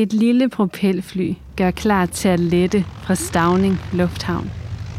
Et 0.00 0.12
lille 0.12 0.48
propelfly 0.48 1.32
gør 1.56 1.70
klar 1.70 2.06
til 2.06 2.28
at 2.28 2.40
lette 2.40 2.84
fra 3.02 3.14
Stavning 3.14 3.80
Lufthavn. 3.92 4.50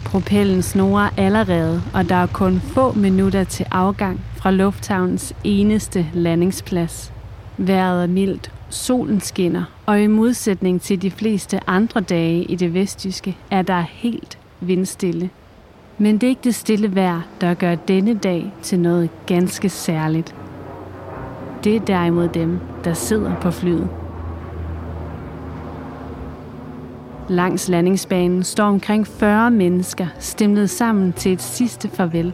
Propellen 0.06 0.62
snorer 0.62 1.10
allerede, 1.18 1.82
og 1.94 2.10
der 2.10 2.16
er 2.16 2.28
kun 2.28 2.60
få 2.60 2.92
minutter 2.92 3.44
til 3.44 3.66
afgang 3.72 4.22
fra 4.36 4.52
lufthavnens 4.52 5.34
eneste 5.44 6.06
landingsplads. 6.14 7.14
Vejret 7.58 8.04
er 8.04 8.08
mildt, 8.08 8.52
solen 8.70 9.22
skinner, 9.22 9.64
og 9.86 10.02
i 10.02 10.08
modsætning 10.08 10.82
til 10.82 11.02
de 11.02 11.12
fleste 11.12 11.60
andre 11.70 12.02
dage 12.02 12.44
i 12.44 12.56
det 12.56 12.74
vestjyske, 12.74 13.38
er 13.52 13.62
der 13.62 13.82
helt 13.90 14.38
vindstille. 14.60 15.30
Men 15.98 16.16
det 16.18 16.24
er 16.24 16.30
ikke 16.30 16.44
det 16.44 16.56
stille 16.56 16.96
vejr, 16.96 17.22
der 17.42 17.54
gør 17.54 17.76
denne 17.76 18.14
dag 18.14 18.54
til 18.62 18.80
noget 18.80 19.10
ganske 19.26 19.70
særligt. 19.70 20.36
Det 21.64 21.76
er 21.76 21.80
derimod 21.80 22.28
dem, 22.28 22.60
der 22.84 22.94
sidder 22.94 23.36
på 23.36 23.52
flyet. 23.52 23.90
Langs 27.30 27.70
landingsbanen 27.70 28.44
står 28.44 28.64
omkring 28.64 29.08
40 29.08 29.52
mennesker 29.52 30.08
stemlet 30.20 30.70
sammen 30.70 31.14
til 31.14 31.34
et 31.34 31.42
sidste 31.42 31.90
farvel. 31.90 32.34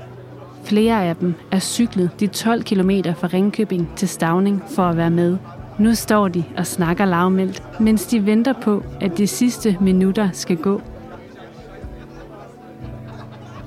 Flere 0.64 1.06
af 1.06 1.16
dem 1.16 1.34
er 1.52 1.60
cyklet 1.60 2.10
de 2.20 2.28
12 2.28 2.64
km 2.64 2.92
fra 3.16 3.28
Ringkøbing 3.28 3.90
til 3.96 4.08
Stavning 4.08 4.64
for 4.76 4.84
at 4.84 4.98
være 4.98 5.10
med. 5.10 5.38
Nu 5.80 5.96
står 5.96 6.28
de 6.28 6.44
og 6.58 6.68
snakker 6.68 7.06
lavmældt, 7.06 7.80
mens 7.80 8.06
de 8.06 8.26
venter 8.26 8.54
på, 8.54 8.84
at 9.02 9.18
de 9.18 9.28
sidste 9.28 9.78
minutter 9.82 10.30
skal 10.34 10.58
gå. 10.58 10.82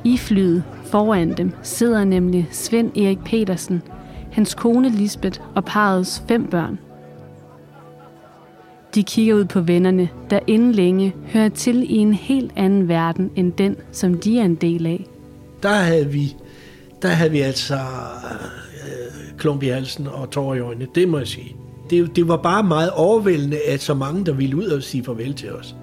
I 0.05 0.17
flyet 0.17 0.65
foran 0.85 1.33
dem 1.33 1.53
sidder 1.63 2.05
nemlig 2.05 2.49
Svend 2.51 2.97
Erik 2.97 3.19
Petersen, 3.25 3.83
hans 4.33 4.55
kone 4.55 4.89
Lisbeth 4.89 5.41
og 5.55 5.65
parrets 5.65 6.23
fem 6.29 6.47
børn. 6.47 6.79
De 8.99 9.03
kigger 9.03 9.35
ud 9.35 9.45
på 9.45 9.61
vennerne, 9.61 10.09
der 10.31 10.41
inden 10.47 10.73
længe 10.73 11.15
hører 11.33 11.49
til 11.49 11.91
i 11.91 11.97
en 11.97 12.15
helt 12.15 12.53
anden 12.57 12.89
verden 12.89 13.31
end 13.37 13.53
den, 13.53 13.77
som 13.93 14.15
de 14.15 14.39
er 14.39 14.45
en 14.45 14.55
del 14.55 14.87
af. 14.87 15.07
Der 15.63 15.75
havde 15.75 16.07
vi, 16.07 16.37
der 17.03 17.09
havde 17.09 17.31
vi 17.31 17.41
altså 17.41 17.75
øh, 17.75 19.39
klump 19.39 19.63
i 19.63 19.67
halsen 19.67 20.07
og 20.07 20.31
tårer 20.31 20.55
i 20.55 20.61
øjnene, 20.61 20.87
det 20.95 21.09
må 21.09 21.19
jeg 21.19 21.27
sige. 21.27 21.57
Det, 21.91 22.17
det 22.17 22.29
var 22.29 22.37
bare 22.37 22.63
meget 22.63 22.91
overvældende, 22.91 23.57
at 23.69 23.81
så 23.81 23.95
mange, 23.95 24.25
der 24.25 24.33
ville 24.33 24.57
ud 24.57 24.67
og 24.67 24.83
sige 24.83 25.05
farvel 25.05 25.35
til 25.35 25.53
os. 25.53 25.77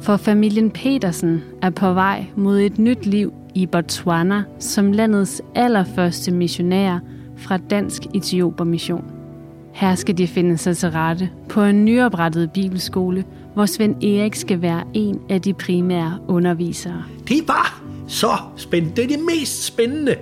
For 0.00 0.16
familien 0.16 0.70
Petersen 0.70 1.42
er 1.62 1.70
på 1.70 1.92
vej 1.92 2.26
mod 2.36 2.60
et 2.60 2.78
nyt 2.78 3.06
liv 3.06 3.32
i 3.54 3.66
Botswana 3.66 4.42
som 4.58 4.92
landets 4.92 5.42
allerførste 5.54 6.32
missionærer 6.32 6.98
fra 7.36 7.56
Dansk 7.56 8.02
Etioper-mission. 8.14 9.17
Her 9.78 9.94
skal 9.94 10.18
de 10.18 10.26
finde 10.26 10.58
sig 10.58 10.76
til 10.76 10.90
rette 10.90 11.30
på 11.48 11.62
en 11.62 11.84
nyoprettet 11.84 12.52
bibelskole, 12.52 13.24
hvor 13.54 13.66
Svend 13.66 14.04
Erik 14.04 14.34
skal 14.34 14.62
være 14.62 14.84
en 14.94 15.20
af 15.30 15.42
de 15.42 15.54
primære 15.54 16.18
undervisere. 16.28 17.04
Det 17.28 17.48
var 17.48 17.82
så 18.08 18.36
spændende. 18.56 18.96
Det 18.96 19.04
er 19.04 19.08
det 19.08 19.26
mest 19.26 19.64
spændende, 19.64 20.16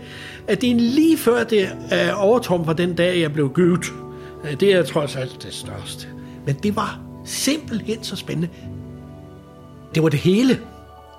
at 0.49 0.61
det 0.61 0.71
er 0.71 0.75
lige 0.75 1.17
før 1.17 1.45
det 1.45 1.69
er 1.91 2.13
overtrum 2.13 2.65
fra 2.65 2.73
den 2.73 2.95
dag, 2.95 3.21
jeg 3.21 3.33
blev 3.33 3.53
givet. 3.55 3.85
Øh, 4.45 4.61
det 4.61 4.73
er 4.75 4.83
trods 4.83 5.17
alt 5.17 5.43
det 5.43 5.55
største. 5.55 6.09
Men 6.47 6.57
det 6.63 6.77
var 6.77 7.01
simpelthen 7.25 8.03
så 8.03 8.17
spændende. 8.17 8.49
Det 9.95 10.03
var 10.03 10.09
det 10.09 10.19
hele. 10.19 10.59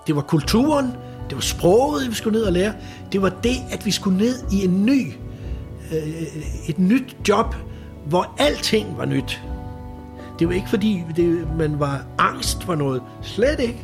Det 0.07 0.16
var 0.16 0.22
kulturen, 0.22 0.85
det 1.29 1.35
var 1.35 1.41
sproget, 1.41 2.09
vi 2.09 2.16
skulle 2.16 2.39
ned 2.39 2.45
og 2.45 2.53
lære. 2.53 2.73
Det 3.11 3.22
var 3.22 3.29
det, 3.29 3.57
at 3.72 3.85
vi 3.85 3.91
skulle 3.91 4.17
ned 4.17 4.35
i 4.51 4.66
en 4.66 4.85
ny, 4.85 5.13
øh, 5.94 6.69
et 6.69 6.79
nyt 6.79 7.17
job, 7.27 7.55
hvor 8.09 8.36
alting 8.38 8.97
var 8.97 9.05
nyt. 9.05 9.41
Det 10.39 10.47
var 10.47 10.53
ikke 10.53 10.69
fordi, 10.69 11.03
det, 11.16 11.47
man 11.58 11.80
var 11.80 12.05
angst 12.17 12.63
for 12.63 12.75
noget. 12.75 13.02
Slet 13.22 13.59
ikke. 13.59 13.83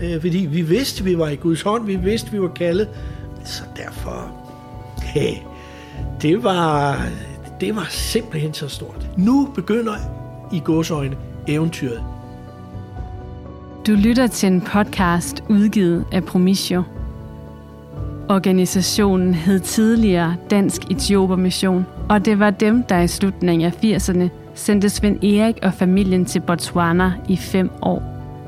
Øh, 0.00 0.20
fordi 0.20 0.38
vi 0.38 0.62
vidste, 0.62 1.04
vi 1.04 1.18
var 1.18 1.28
i 1.28 1.36
Guds 1.36 1.62
hånd. 1.62 1.86
Vi 1.86 1.96
vidste, 1.96 2.30
vi 2.30 2.40
var 2.40 2.48
kaldet. 2.48 2.88
Så 3.44 3.62
derfor, 3.76 4.32
hey, 5.02 5.34
det 6.22 6.42
var, 6.42 7.00
det 7.60 7.76
var 7.76 7.86
simpelthen 7.90 8.54
så 8.54 8.68
stort. 8.68 9.06
Nu 9.16 9.48
begynder 9.54 9.94
i 10.52 10.60
godsøjne 10.64 11.16
eventyret. 11.48 12.04
Du 13.86 13.92
lytter 13.92 14.26
til 14.26 14.46
en 14.46 14.60
podcast 14.60 15.44
udgivet 15.48 16.04
af 16.12 16.24
Promisio. 16.24 16.82
Organisationen 18.30 19.34
hed 19.34 19.60
tidligere 19.60 20.36
Dansk 20.50 20.90
Etiopermission, 20.90 21.86
og 22.08 22.24
det 22.24 22.38
var 22.38 22.50
dem, 22.50 22.82
der 22.82 23.00
i 23.00 23.08
slutningen 23.08 23.66
af 23.66 23.84
80'erne 23.84 24.28
sendte 24.54 24.88
Svend 24.88 25.24
Erik 25.24 25.58
og 25.62 25.74
familien 25.74 26.24
til 26.24 26.40
Botswana 26.40 27.12
i 27.28 27.36
fem 27.36 27.70
år. 27.82 28.02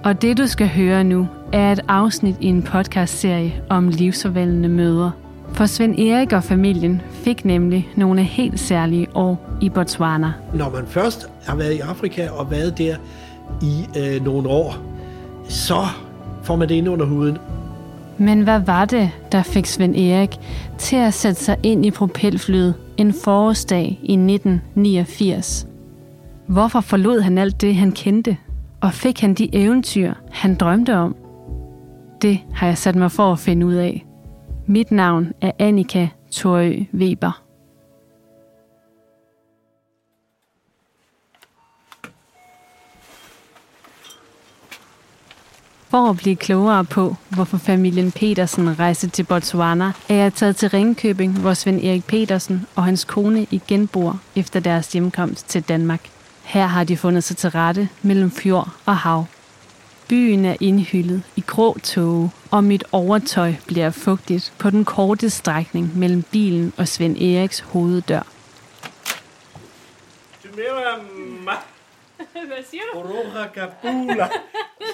Og 0.05 0.23
det, 0.23 0.39
du 0.39 0.47
skal 0.47 0.69
høre 0.69 1.05
nu, 1.05 1.27
er 1.53 1.73
et 1.73 1.81
afsnit 1.89 2.37
i 2.41 2.47
en 2.47 2.63
podcastserie 2.63 3.55
om 3.69 3.89
livsforvandlende 3.89 4.69
møder. 4.69 5.11
For 5.53 5.67
Svend 5.67 5.99
Erik 5.99 6.33
og 6.33 6.45
familien 6.45 7.03
fik 7.13 7.45
nemlig 7.45 7.89
nogle 7.97 8.23
helt 8.23 8.61
særlige 8.61 9.07
år 9.15 9.51
i 9.61 9.69
Botswana. 9.69 10.33
Når 10.55 10.71
man 10.71 10.87
først 10.87 11.29
har 11.47 11.57
været 11.57 11.73
i 11.73 11.81
Afrika 11.81 12.29
og 12.29 12.51
været 12.51 12.79
der 12.79 12.97
i 13.63 13.85
øh, 13.99 14.25
nogle 14.25 14.49
år, 14.49 14.77
så 15.49 15.85
får 16.43 16.57
man 16.57 16.69
det 16.69 16.75
ind 16.75 16.89
under 16.89 17.07
huden. 17.07 17.39
Men 18.19 18.43
hvad 18.43 18.61
var 18.61 18.85
det, 18.85 19.11
der 19.33 19.43
fik 19.43 19.67
Svend 19.67 19.97
Erik 19.97 20.31
til 20.79 20.97
at 20.97 21.15
sætte 21.15 21.41
sig 21.41 21.57
ind 21.63 21.87
i 21.87 21.91
propelflyet 21.91 22.75
en 22.97 23.13
forårsdag 23.13 23.99
i 24.03 24.13
1989? 24.13 25.67
Hvorfor 26.47 26.81
forlod 26.81 27.21
han 27.21 27.39
alt 27.39 27.61
det, 27.61 27.75
han 27.75 27.93
kendte? 27.93 28.37
Og 28.81 28.93
fik 28.93 29.21
han 29.21 29.35
de 29.35 29.55
eventyr, 29.55 30.15
han 30.31 30.55
drømte 30.55 30.97
om? 30.97 31.17
Det 32.23 32.39
har 32.55 32.67
jeg 32.67 32.79
sat 32.79 32.97
mig 32.97 33.13
for 33.13 33.33
at 33.33 33.39
finde 33.39 33.67
ud 33.67 33.75
af. 33.75 34.07
Mit 34.67 34.91
navn 34.91 35.33
er 35.41 35.51
Annika 35.59 36.09
Torø 36.31 36.75
Weber. 36.95 37.42
For 45.93 46.11
at 46.11 46.17
blive 46.17 46.37
klogere 46.37 46.85
på, 46.85 47.17
hvorfor 47.29 47.59
familien 47.59 48.13
Petersen 48.13 48.79
rejste 48.79 49.09
til 49.09 49.23
Botswana, 49.23 49.93
er 50.09 50.15
jeg 50.15 50.35
taget 50.35 50.57
til 50.57 50.71
Ringkøbing, 50.71 51.41
hvor 51.41 51.55
Svend 51.55 51.85
Erik 51.85 52.05
Petersen 52.05 52.67
og 52.75 52.85
hans 52.85 53.05
kone 53.05 53.47
igen 53.51 53.87
bor 53.87 54.21
efter 54.37 54.61
deres 54.61 54.93
hjemkomst 54.93 55.49
til 55.49 55.63
Danmark. 55.63 56.11
Her 56.43 56.67
har 56.67 56.85
de 56.85 56.97
fundet 56.97 57.25
sig 57.25 57.37
til 57.37 57.51
rette 57.51 57.89
mellem 58.03 58.31
fjord 58.31 58.69
og 58.87 58.97
hav. 58.97 59.25
Byen 60.09 60.45
er 60.45 60.57
indhyllet 60.61 61.23
i 61.37 61.41
grå 61.47 61.79
tåge, 61.79 62.31
og 62.51 62.65
mit 62.65 62.85
overtøj 62.93 63.55
bliver 63.67 63.91
fugtigt 63.91 64.53
på 64.59 64.71
den 64.71 64.85
korte 64.85 65.31
strækning 65.31 65.99
mellem 65.99 66.23
bilen 66.23 66.73
og 66.77 66.89
Svend 66.89 67.17
Eriks 67.17 67.61
hoveddør. 67.61 68.23
Hvad 72.47 72.63
siger 72.71 72.83
du? 72.93 72.99
Oroha 72.99 73.49
Kabula. 73.49 74.29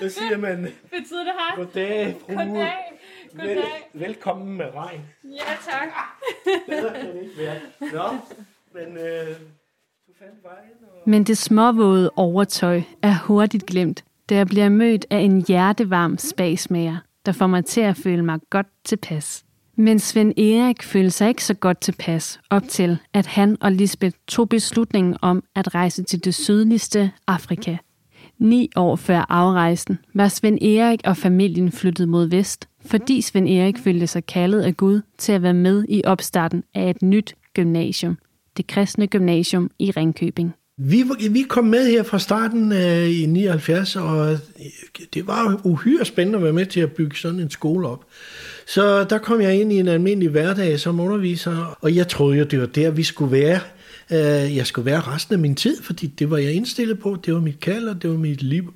Så 0.01 0.09
siger 0.09 0.37
man, 0.37 0.69
Betyder 0.91 1.25
det 1.25 1.33
hej? 1.39 1.57
goddag, 1.65 2.17
frue. 2.27 2.37
Goddag. 2.37 2.73
Vel, 3.33 3.47
Goddag. 3.57 3.91
velkommen 3.93 4.57
med 4.57 4.67
regn. 4.75 5.01
Ja, 5.25 5.53
tak. 5.71 5.89
Bedre 6.69 7.01
kan 7.01 7.15
det 7.17 7.23
ikke 7.23 7.39
være. 7.39 7.57
Nå, 7.81 8.17
men 8.75 8.97
øh, 8.97 9.27
du 10.07 10.13
fandt 10.19 10.45
vejen. 10.45 10.71
Og... 10.83 11.11
Men 11.11 11.25
det 11.25 11.39
småvåde 11.39 12.11
overtøj 12.17 12.83
er 13.03 13.15
hurtigt 13.25 13.67
glemt, 13.67 14.05
da 14.29 14.35
jeg 14.35 14.47
bliver 14.47 14.69
mødt 14.69 15.07
af 15.11 15.19
en 15.19 15.45
hjertevarm 15.49 16.19
spagsmager, 16.19 16.97
der 17.27 17.33
får 17.33 17.47
mig 17.47 17.65
til 17.65 17.81
at 17.81 17.97
føle 17.97 18.25
mig 18.25 18.41
godt 18.51 18.67
tilpas. 18.85 19.45
Men 19.81 19.99
Svend 19.99 20.39
Erik 20.39 20.83
følte 20.83 21.11
sig 21.11 21.29
ikke 21.29 21.45
så 21.45 21.55
godt 21.55 21.81
tilpas 21.81 22.41
op 22.51 22.63
til, 22.69 22.99
at 23.15 23.27
han 23.27 23.57
og 23.61 23.73
Lisbeth 23.73 24.17
tog 24.29 24.49
beslutningen 24.49 25.17
om 25.23 25.43
at 25.57 25.75
rejse 25.75 26.03
til 26.03 26.25
det 26.25 26.35
sydligste 26.35 27.11
Afrika. 27.27 27.77
Ni 28.39 28.71
år 28.77 28.97
før 28.97 29.27
afrejsen 29.29 29.99
var 30.15 30.29
Svend 30.29 30.63
Erik 30.63 31.01
og 31.05 31.17
familien 31.17 31.73
flyttet 31.73 32.09
mod 32.09 32.27
vest, 32.27 32.69
fordi 32.87 33.21
Svend 33.21 33.49
Erik 33.49 33.79
følte 33.79 34.07
sig 34.07 34.27
kaldet 34.27 34.61
af 34.61 34.77
Gud 34.77 35.01
til 35.19 35.33
at 35.33 35.43
være 35.43 35.55
med 35.55 35.85
i 35.89 36.03
opstarten 36.05 36.65
af 36.75 36.91
et 36.91 37.03
nyt 37.03 37.35
gymnasium, 37.55 38.19
det 38.57 38.67
kristne 38.67 39.07
gymnasium 39.07 39.71
i 39.79 39.91
Ringkøbing. 39.91 40.55
Vi, 40.81 41.05
vi 41.31 41.43
kom 41.43 41.65
med 41.65 41.91
her 41.91 42.03
fra 42.03 42.19
starten 42.19 42.73
øh, 42.73 43.09
i 43.09 43.27
79, 43.27 43.97
og 43.97 44.33
øh, 44.33 44.39
det 45.15 45.27
var 45.27 45.61
uhyre 45.65 46.05
spændende 46.05 46.39
at 46.39 46.45
være 46.45 46.53
med 46.53 46.67
til 46.67 46.81
at 46.81 46.93
bygge 46.93 47.17
sådan 47.17 47.41
en 47.41 47.51
skole 47.51 47.89
op. 47.89 48.05
Så 48.69 49.05
der 49.05 49.19
kom 49.19 49.41
jeg 49.41 49.61
ind 49.61 49.73
i 49.73 49.79
en 49.79 49.89
almindelig 49.89 50.29
hverdag 50.29 50.81
som 50.81 51.01
underviser, 51.01 51.77
og 51.81 51.97
jeg 51.97 52.09
troede 52.09 52.39
jo, 52.39 52.45
det 52.45 52.61
var 52.61 52.67
der, 52.67 52.91
vi 52.91 53.03
skulle 53.03 53.33
være. 53.33 53.61
Øh, 54.13 54.57
Jeg 54.57 54.67
skulle 54.67 54.87
være 54.87 55.01
resten 55.01 55.35
af 55.35 55.39
min 55.39 55.55
tid, 55.55 55.83
fordi 55.83 56.07
det 56.07 56.31
var 56.31 56.37
jeg 56.37 56.53
indstillet 56.53 56.99
på. 56.99 57.17
Det 57.27 57.35
var 57.35 57.41
mit 57.41 57.61
kald, 57.61 57.89
og 57.89 58.03
det 58.03 58.11
var 58.11 58.17
mit 58.17 58.43
liv, 58.43 58.75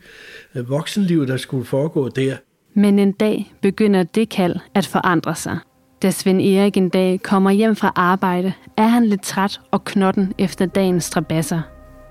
øh, 0.54 0.70
voksenliv, 0.70 1.26
der 1.26 1.36
skulle 1.36 1.64
foregå 1.64 2.08
der. 2.08 2.36
Men 2.74 2.98
en 2.98 3.12
dag 3.12 3.52
begynder 3.62 4.02
det 4.02 4.28
kald 4.28 4.56
at 4.74 4.86
forandre 4.86 5.34
sig. 5.34 5.58
Da 6.02 6.10
Svend 6.10 6.40
Erik 6.40 6.76
en 6.76 6.88
dag 6.88 7.20
kommer 7.22 7.50
hjem 7.50 7.76
fra 7.76 7.92
arbejde, 7.96 8.52
er 8.76 8.86
han 8.86 9.06
lidt 9.06 9.22
træt 9.22 9.60
og 9.70 9.84
knotten 9.84 10.34
efter 10.38 10.66
dagens 10.66 11.04
strabasser. 11.04 11.60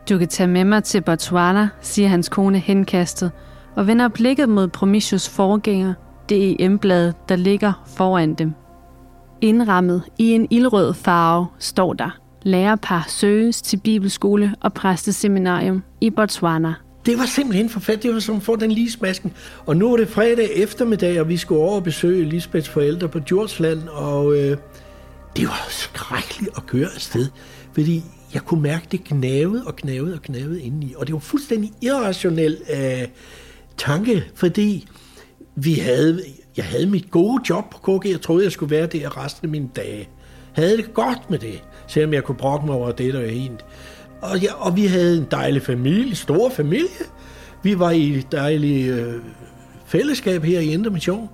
Du 0.09 0.17
kan 0.17 0.27
tage 0.27 0.47
med 0.47 0.63
mig 0.63 0.83
til 0.83 1.01
Botswana, 1.01 1.67
siger 1.81 2.07
hans 2.07 2.29
kone 2.29 2.59
henkastet, 2.59 3.31
og 3.75 3.87
vender 3.87 4.07
blikket 4.07 4.49
mod 4.49 4.67
Promisius 4.67 5.29
forgænger, 5.29 5.93
det 6.31 6.55
EM-blad, 6.59 7.13
der 7.29 7.35
ligger 7.35 7.83
foran 7.97 8.33
dem. 8.33 8.53
Indrammet 9.41 10.03
i 10.17 10.31
en 10.31 10.47
ildrød 10.49 10.93
farve 10.93 11.47
står 11.59 11.93
der, 11.93 12.19
lærerpar 12.43 13.05
søges 13.09 13.61
til 13.61 13.77
bibelskole 13.77 14.55
og 14.61 14.73
præsteseminarium 14.73 15.83
i 16.01 16.09
Botswana. 16.09 16.73
Det 17.05 17.17
var 17.17 17.25
simpelthen 17.25 17.69
forfærdeligt. 17.69 18.03
Det 18.03 18.13
var 18.13 18.19
som 18.19 18.35
at 18.35 18.41
få 18.41 18.55
den 18.55 18.71
lismasken. 18.71 19.33
Og 19.65 19.77
nu 19.77 19.93
er 19.93 19.97
det 19.97 20.07
fredag 20.07 20.49
eftermiddag, 20.55 21.21
og 21.21 21.29
vi 21.29 21.37
skulle 21.37 21.61
over 21.61 21.75
og 21.75 21.83
besøge 21.83 22.25
Lisbeths 22.25 22.69
forældre 22.69 23.09
på 23.09 23.19
Djursland, 23.19 23.87
og 23.87 24.37
øh, 24.37 24.57
det 25.35 25.47
var 25.47 25.67
skrækkeligt 25.69 26.57
at 26.57 26.65
køre 26.65 26.87
afsted, 26.95 27.27
fordi 27.73 28.03
jeg 28.33 28.41
kunne 28.41 28.61
mærke, 28.61 28.87
det 28.91 29.03
gnavede 29.03 29.63
og 29.65 29.75
gnavede 29.75 30.13
og 30.13 30.21
gnavede 30.21 30.61
indeni. 30.61 30.93
Og 30.97 31.07
det 31.07 31.13
var 31.13 31.19
fuldstændig 31.19 31.71
irrationel 31.81 32.57
øh, 32.73 33.07
tanke, 33.77 34.23
fordi 34.35 34.87
vi 35.55 35.73
havde, 35.73 36.21
jeg 36.57 36.65
havde 36.65 36.87
mit 36.87 37.11
gode 37.11 37.43
job 37.49 37.63
på 37.71 37.99
KG. 37.99 38.09
Jeg 38.09 38.21
troede, 38.21 38.43
jeg 38.43 38.51
skulle 38.51 38.75
være 38.75 38.87
der 38.87 39.23
resten 39.25 39.45
af 39.45 39.49
mine 39.49 39.69
dage. 39.75 40.09
Havde 40.53 40.77
det 40.77 40.93
godt 40.93 41.29
med 41.29 41.39
det, 41.39 41.63
selvom 41.87 42.13
jeg 42.13 42.23
kunne 42.23 42.37
brokke 42.37 42.65
mig 42.65 42.75
over 42.75 42.91
det, 42.91 43.13
der 43.13 43.19
er 43.19 43.25
egentlig. 43.25 43.65
Og, 44.21 44.39
ja, 44.39 44.53
og 44.53 44.75
vi 44.75 44.85
havde 44.85 45.17
en 45.17 45.27
dejlig 45.31 45.61
familie, 45.61 46.15
stor 46.15 46.49
familie. 46.49 47.05
Vi 47.63 47.79
var 47.79 47.91
i 47.91 48.09
et 48.09 48.31
dejligt 48.31 48.93
øh, 48.93 49.13
fællesskab 49.85 50.43
her 50.43 50.59
i 50.59 50.73
Indre 50.73 50.91
Mission 50.91 51.29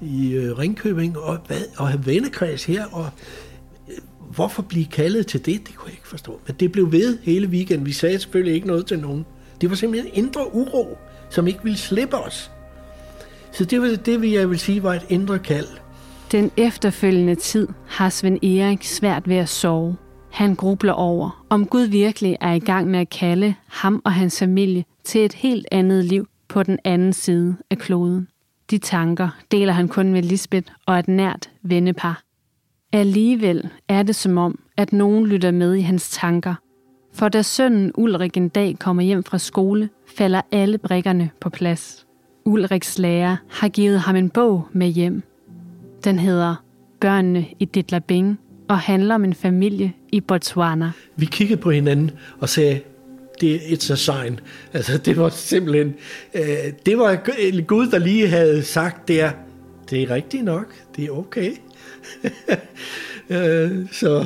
i 0.00 0.32
øh, 0.32 0.58
Ringkøbing, 0.58 1.18
og, 1.18 1.38
hvad, 1.46 1.60
og 1.76 1.88
have 1.88 2.06
vennekreds 2.06 2.64
her, 2.64 2.84
og 2.84 3.08
øh, 3.88 3.94
hvorfor 4.34 4.62
blive 4.62 4.86
kaldet 4.86 5.26
til 5.26 5.46
det, 5.46 5.66
det 5.66 5.76
kunne 5.76 5.88
jeg 5.88 5.94
ikke 5.94 6.08
forstå. 6.08 6.40
Men 6.46 6.56
det 6.60 6.72
blev 6.72 6.92
ved 6.92 7.18
hele 7.22 7.48
weekenden. 7.48 7.86
Vi 7.86 7.92
sagde 7.92 8.18
selvfølgelig 8.18 8.54
ikke 8.54 8.66
noget 8.66 8.86
til 8.86 8.98
nogen. 8.98 9.26
Det 9.60 9.70
var 9.70 9.76
simpelthen 9.76 10.10
indre 10.14 10.54
uro, 10.54 10.98
som 11.30 11.46
ikke 11.46 11.60
ville 11.62 11.78
slippe 11.78 12.16
os. 12.16 12.50
Så 13.52 13.64
det 13.64 13.80
var 13.80 13.88
det, 14.04 14.32
jeg 14.32 14.50
vil 14.50 14.58
sige, 14.58 14.82
var 14.82 14.94
et 14.94 15.06
indre 15.08 15.38
kald. 15.38 15.66
Den 16.32 16.50
efterfølgende 16.56 17.34
tid 17.34 17.68
har 17.86 18.08
Svend 18.08 18.44
Erik 18.44 18.84
svært 18.84 19.28
ved 19.28 19.36
at 19.36 19.48
sove. 19.48 19.96
Han 20.30 20.54
grubler 20.54 20.92
over, 20.92 21.44
om 21.48 21.66
Gud 21.66 21.82
virkelig 21.82 22.36
er 22.40 22.52
i 22.52 22.58
gang 22.58 22.88
med 22.90 23.00
at 23.00 23.10
kalde 23.10 23.54
ham 23.68 24.02
og 24.04 24.12
hans 24.12 24.38
familie 24.38 24.84
til 25.04 25.24
et 25.24 25.32
helt 25.32 25.66
andet 25.72 26.04
liv 26.04 26.28
på 26.48 26.62
den 26.62 26.78
anden 26.84 27.12
side 27.12 27.56
af 27.70 27.78
kloden. 27.78 28.28
De 28.70 28.78
tanker 28.78 29.28
deler 29.50 29.72
han 29.72 29.88
kun 29.88 30.12
med 30.12 30.22
Lisbeth 30.22 30.72
og 30.86 30.98
et 30.98 31.08
nært 31.08 31.50
vennepar. 31.62 32.22
Alligevel 32.92 33.68
er 33.88 34.02
det 34.02 34.16
som 34.16 34.38
om, 34.38 34.58
at 34.76 34.92
nogen 34.92 35.26
lytter 35.26 35.50
med 35.50 35.74
i 35.74 35.80
hans 35.80 36.10
tanker. 36.10 36.54
For 37.14 37.28
da 37.28 37.42
sønnen 37.42 37.92
Ulrik 37.94 38.36
en 38.36 38.48
dag 38.48 38.76
kommer 38.78 39.02
hjem 39.02 39.24
fra 39.24 39.38
skole, 39.38 39.88
falder 40.16 40.40
alle 40.52 40.78
brikkerne 40.78 41.30
på 41.40 41.50
plads. 41.50 42.06
Ulriks 42.50 42.98
lærer 42.98 43.36
har 43.48 43.68
givet 43.68 44.00
ham 44.00 44.16
en 44.16 44.30
bog 44.30 44.66
med 44.72 44.88
hjem. 44.88 45.22
Den 46.04 46.18
hedder 46.18 46.64
Børnene 47.00 47.46
i 47.58 47.64
Ditlabing 47.64 48.40
og 48.68 48.78
handler 48.78 49.14
om 49.14 49.24
en 49.24 49.34
familie 49.34 49.92
i 50.12 50.20
Botswana. 50.20 50.90
Vi 51.16 51.26
kiggede 51.26 51.60
på 51.60 51.70
hinanden 51.70 52.10
og 52.40 52.48
sagde, 52.48 52.80
det 53.40 53.54
er 53.54 53.58
et 53.66 53.90
a 53.90 53.94
sign. 53.94 54.40
Altså, 54.72 54.98
det 54.98 55.16
var 55.16 55.28
simpelthen, 55.28 55.94
øh, 56.34 56.72
det 56.86 56.98
var 56.98 57.22
en 57.38 57.64
Gud, 57.64 57.86
der 57.86 57.98
lige 57.98 58.28
havde 58.28 58.62
sagt 58.62 59.08
der, 59.08 59.30
det 59.90 60.02
er 60.02 60.10
rigtigt 60.10 60.44
nok, 60.44 60.74
det 60.96 61.04
er 61.04 61.10
okay. 61.10 61.52
øh, 63.30 63.70
så 63.92 64.24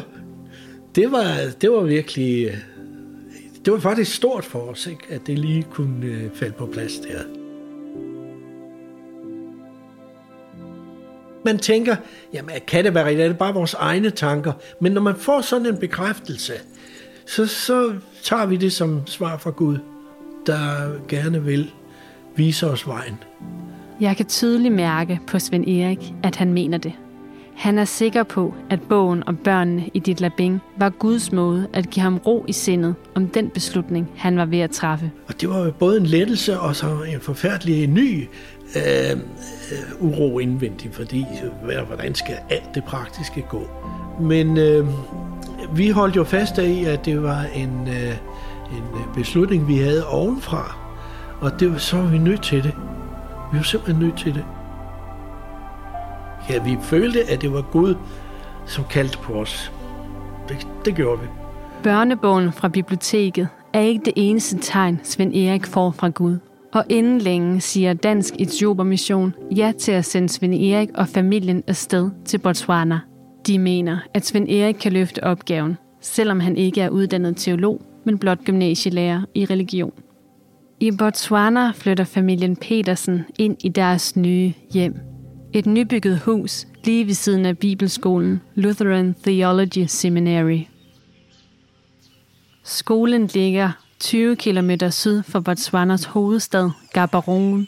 det 0.94 1.12
var, 1.12 1.36
det 1.60 1.70
var 1.70 1.82
virkelig, 1.82 2.44
øh, 2.44 2.56
det 3.64 3.72
var 3.72 3.80
faktisk 3.80 4.14
stort 4.14 4.44
for 4.44 4.58
os, 4.58 4.86
ikke, 4.86 5.04
at 5.10 5.20
det 5.26 5.38
lige 5.38 5.62
kunne 5.62 6.06
øh, 6.06 6.30
falde 6.34 6.54
på 6.58 6.66
plads 6.66 6.98
der. 6.98 7.43
Man 11.44 11.58
tænker, 11.58 11.96
jamen 12.32 12.54
kan 12.66 12.84
det 12.84 12.94
være 12.94 13.06
rigtigt? 13.06 13.24
Er 13.24 13.28
det 13.28 13.38
bare 13.38 13.54
vores 13.54 13.74
egne 13.74 14.10
tanker? 14.10 14.52
Men 14.80 14.92
når 14.92 15.00
man 15.00 15.16
får 15.16 15.40
sådan 15.40 15.66
en 15.66 15.76
bekræftelse, 15.76 16.52
så, 17.26 17.46
så 17.46 17.94
tager 18.22 18.46
vi 18.46 18.56
det 18.56 18.72
som 18.72 19.06
svar 19.06 19.36
fra 19.36 19.50
Gud, 19.50 19.78
der 20.46 20.90
gerne 21.08 21.44
vil 21.44 21.70
vise 22.36 22.66
os 22.66 22.86
vejen. 22.86 23.18
Jeg 24.00 24.16
kan 24.16 24.26
tydeligt 24.26 24.74
mærke 24.74 25.20
på 25.26 25.38
Svend 25.38 25.68
Erik, 25.68 26.14
at 26.22 26.36
han 26.36 26.52
mener 26.52 26.78
det. 26.78 26.92
Han 27.54 27.78
er 27.78 27.84
sikker 27.84 28.22
på, 28.22 28.54
at 28.70 28.80
bogen 28.88 29.22
om 29.26 29.36
børnene 29.36 29.90
i 29.94 29.98
dit 29.98 30.20
labing 30.20 30.60
var 30.76 30.90
Guds 30.90 31.32
måde 31.32 31.68
at 31.72 31.90
give 31.90 32.02
ham 32.02 32.18
ro 32.26 32.44
i 32.48 32.52
sindet 32.52 32.94
om 33.14 33.28
den 33.28 33.50
beslutning, 33.50 34.10
han 34.16 34.36
var 34.36 34.44
ved 34.44 34.58
at 34.58 34.70
træffe. 34.70 35.10
Og 35.26 35.40
det 35.40 35.48
var 35.48 35.70
både 35.70 36.00
en 36.00 36.06
lettelse 36.06 36.60
og 36.60 36.76
så 36.76 36.86
en 37.14 37.20
forfærdelig 37.20 37.86
ny 37.86 38.28
øh, 38.76 39.20
uro 40.00 40.38
indvendigt, 40.38 40.94
fordi 40.94 41.26
hvordan 41.86 42.14
skal 42.14 42.36
alt 42.50 42.74
det 42.74 42.84
praktiske 42.84 43.46
gå? 43.48 43.68
Men 44.20 44.58
øh, 44.58 44.86
vi 45.72 45.88
holdt 45.88 46.16
jo 46.16 46.24
fast 46.24 46.58
af, 46.58 46.84
at 46.86 47.04
det 47.04 47.22
var 47.22 47.46
en, 47.54 47.88
øh, 47.88 48.16
en 48.72 48.84
beslutning, 49.14 49.68
vi 49.68 49.78
havde 49.78 50.06
ovenfra, 50.06 50.76
og 51.40 51.60
det 51.60 51.72
var, 51.72 51.78
så 51.78 51.96
var 51.96 52.06
vi 52.06 52.18
nødt 52.18 52.42
til 52.42 52.62
det. 52.62 52.72
Vi 53.52 53.58
var 53.58 53.62
simpelthen 53.62 54.06
nødt 54.06 54.18
til 54.18 54.34
det. 54.34 54.44
Ja, 56.50 56.62
vi 56.62 56.78
følte, 56.82 57.24
at 57.30 57.42
det 57.42 57.52
var 57.52 57.62
Gud, 57.62 57.94
som 58.66 58.84
kaldte 58.90 59.18
på 59.18 59.32
os. 59.32 59.72
Det, 60.48 60.66
det 60.84 60.94
gjorde 60.94 61.20
vi. 61.20 61.26
Børnebogen 61.82 62.52
fra 62.52 62.68
biblioteket 62.68 63.48
er 63.72 63.80
ikke 63.80 64.04
det 64.04 64.12
eneste 64.16 64.58
tegn, 64.58 65.00
Svend 65.04 65.34
Erik 65.34 65.66
får 65.66 65.90
fra 65.90 66.08
Gud. 66.08 66.38
Og 66.74 66.84
inden 66.88 67.18
længe 67.18 67.60
siger 67.60 67.92
Dansk 67.92 68.34
Etiopermission 68.38 69.34
ja 69.56 69.72
til 69.78 69.92
at 69.92 70.04
sende 70.04 70.28
Svend 70.28 70.54
Erik 70.54 70.88
og 70.94 71.08
familien 71.08 71.62
afsted 71.66 72.10
til 72.24 72.38
Botswana. 72.38 73.00
De 73.46 73.58
mener, 73.58 73.98
at 74.14 74.26
Svend 74.26 74.48
Erik 74.48 74.74
kan 74.74 74.92
løfte 74.92 75.24
opgaven, 75.24 75.76
selvom 76.00 76.40
han 76.40 76.56
ikke 76.56 76.80
er 76.80 76.88
uddannet 76.88 77.36
teolog, 77.36 77.82
men 78.04 78.18
blot 78.18 78.44
gymnasielærer 78.44 79.22
i 79.34 79.44
religion. 79.44 79.92
I 80.80 80.90
Botswana 80.90 81.70
flytter 81.70 82.04
familien 82.04 82.56
Petersen 82.56 83.24
ind 83.38 83.56
i 83.64 83.68
deres 83.68 84.16
nye 84.16 84.52
hjem. 84.72 84.96
Et 85.52 85.66
nybygget 85.66 86.18
hus 86.18 86.66
lige 86.84 87.06
ved 87.06 87.14
siden 87.14 87.46
af 87.46 87.58
Bibelskolen 87.58 88.40
Lutheran 88.54 89.14
Theology 89.22 89.84
Seminary. 89.86 90.60
Skolen 92.64 93.26
ligger 93.26 93.83
20 94.04 94.36
km 94.36 94.70
syd 94.90 95.22
for 95.22 95.40
Botswanas 95.40 96.04
hovedstad, 96.04 96.70
Gaborone, 96.92 97.66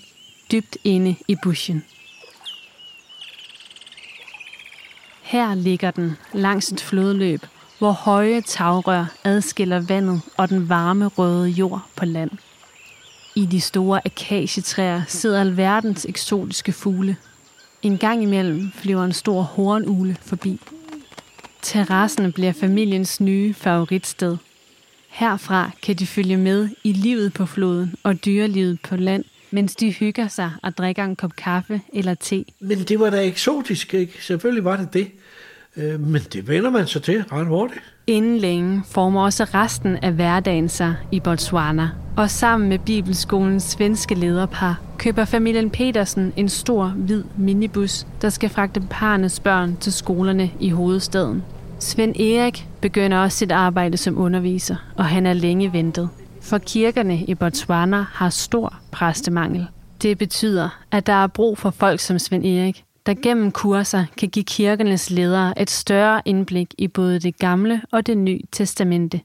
dybt 0.53 0.77
inde 0.85 1.17
i 1.29 1.37
buschen. 1.43 1.85
Her 5.23 5.55
ligger 5.55 5.91
den 5.91 6.17
langs 6.33 6.73
et 6.73 6.81
flodløb, 6.81 7.41
hvor 7.79 7.93
høje 7.93 8.41
tagrør 8.41 9.07
adskiller 9.25 9.81
vandet 9.81 10.21
og 10.37 10.49
den 10.49 10.69
varme 10.69 11.07
røde 11.07 11.49
jord 11.49 11.83
på 11.97 12.05
land. 12.05 12.31
I 13.35 13.47
de 13.47 13.61
store 13.61 14.01
akacietræer 14.05 15.03
sidder 15.09 15.41
alverdens 15.41 16.07
eksotiske 16.09 16.73
fugle. 16.73 17.17
En 17.83 17.99
gang 17.99 18.23
imellem 18.23 18.73
flyver 18.75 19.05
en 19.05 19.13
stor 19.13 19.43
hornugle 19.43 20.17
forbi. 20.21 20.61
Terrassen 21.63 22.33
bliver 22.33 22.53
familiens 22.53 23.21
nye 23.21 23.55
favoritsted. 23.55 24.37
Herfra 25.17 25.71
kan 25.83 25.97
de 25.97 26.07
følge 26.07 26.37
med 26.37 26.69
i 26.85 26.93
livet 26.93 27.33
på 27.33 27.47
floden 27.47 27.95
og 28.03 28.25
dyrelivet 28.25 28.79
på 28.89 28.97
land, 28.97 29.25
mens 29.51 29.77
de 29.77 29.93
hygger 29.93 30.29
sig 30.29 30.51
og 30.63 30.77
drikker 30.77 31.05
en 31.05 31.17
kop 31.17 31.37
kaffe 31.37 31.81
eller 31.93 32.15
te. 32.15 32.45
Men 32.61 32.79
det 32.79 33.01
var 33.01 33.11
da 33.11 33.23
eksotisk, 33.27 33.95
ikke? 33.95 34.25
Selvfølgelig 34.25 34.65
var 34.65 34.77
det 34.77 34.95
det. 34.95 35.11
Øh, 35.77 36.01
men 36.01 36.23
det 36.33 36.49
vender 36.49 36.71
man 36.71 36.87
sig 36.87 37.03
til 37.03 37.25
ret 37.33 37.47
hurtigt. 37.47 37.81
Inden 38.07 38.39
længe 38.39 38.83
former 38.91 39.25
også 39.25 39.45
resten 39.45 39.97
af 39.97 40.13
hverdagen 40.13 40.69
sig 40.69 40.95
i 41.13 41.21
Botswana. 41.21 41.89
Og 42.17 42.31
sammen 42.31 42.69
med 42.69 42.79
Bibelskolens 42.79 43.63
svenske 43.63 44.15
lederpar 44.15 44.81
køber 44.99 45.25
familien 45.25 45.71
Petersen 45.71 46.33
en 46.37 46.49
stor, 46.49 46.87
hvid 46.87 47.25
minibus, 47.39 48.07
der 48.23 48.29
skal 48.29 48.51
fragte 48.51 48.83
parnes 48.91 49.41
børn 49.41 49.77
til 49.77 49.93
skolerne 49.93 50.51
i 50.61 50.71
hovedstaden. 50.71 51.43
Svend 51.87 52.17
Erik 52.21 52.69
begynder 52.81 53.19
også 53.19 53.39
sit 53.39 53.53
arbejde 53.53 53.97
som 53.97 54.19
underviser, 54.19 54.77
og 54.97 55.05
han 55.05 55.27
er 55.27 55.33
længe 55.33 55.73
ventet. 55.73 56.09
For 56.43 56.59
kirkerne 56.59 57.25
i 57.25 57.35
Botswana 57.35 58.05
har 58.13 58.31
stor 58.31 58.75
præstemangel. 58.91 59.67
Det 60.03 60.19
betyder, 60.19 60.69
at 60.91 61.07
der 61.07 61.13
er 61.13 61.27
brug 61.27 61.59
for 61.59 61.71
folk 61.71 62.01
som 62.01 62.19
Svend 62.19 62.45
Erik, 62.45 62.85
der 63.07 63.15
gennem 63.23 63.51
kurser 63.51 64.05
kan 64.17 64.29
give 64.29 64.45
kirkernes 64.45 65.11
ledere 65.11 65.63
et 65.63 65.71
større 65.71 66.23
indblik 66.25 66.75
i 66.79 66.89
både 66.89 67.19
det 67.19 67.39
gamle 67.39 67.83
og 67.93 68.07
det 68.07 68.19
nye 68.19 68.41
testamente. 68.53 69.21